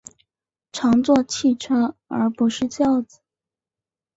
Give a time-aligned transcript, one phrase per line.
[0.71, 3.19] 乘坐汽车而不是轿子